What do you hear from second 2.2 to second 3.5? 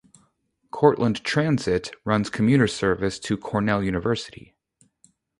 commuter service to